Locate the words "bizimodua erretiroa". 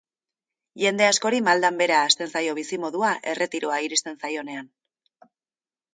2.61-3.79